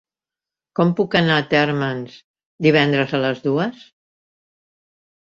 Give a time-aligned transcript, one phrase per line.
[0.79, 2.17] Com puc anar a Térmens
[2.69, 3.89] divendres a les dues?